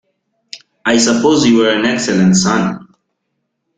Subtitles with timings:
[0.83, 2.87] I suppose you were an excellent son.